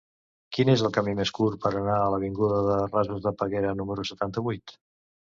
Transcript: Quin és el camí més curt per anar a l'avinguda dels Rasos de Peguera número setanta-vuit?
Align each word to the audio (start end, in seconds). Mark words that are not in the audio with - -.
Quin 0.57 0.69
és 0.73 0.83
el 0.87 0.93
camí 0.93 1.11
més 1.17 1.31
curt 1.39 1.59
per 1.65 1.71
anar 1.79 1.97
a 2.05 2.07
l'avinguda 2.13 2.61
dels 2.69 2.87
Rasos 2.95 3.21
de 3.27 3.33
Peguera 3.43 3.75
número 3.83 4.07
setanta-vuit? 4.11 4.75